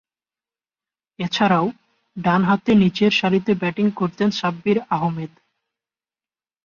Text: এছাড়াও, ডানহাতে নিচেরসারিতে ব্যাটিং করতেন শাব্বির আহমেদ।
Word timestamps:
এছাড়াও, 1.19 1.65
ডানহাতে 2.17 2.71
নিচেরসারিতে 2.75 3.51
ব্যাটিং 3.55 3.87
করতেন 3.91 4.29
শাব্বির 4.31 4.77
আহমেদ। 4.89 5.31